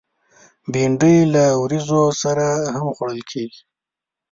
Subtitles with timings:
[0.71, 3.61] بېنډۍ له وریژو سره هم خوړل کېږي